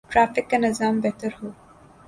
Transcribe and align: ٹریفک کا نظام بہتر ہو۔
ٹریفک 0.11 0.45
کا 0.49 0.57
نظام 0.57 0.95
بہتر 1.03 1.31
ہو۔ 1.39 1.47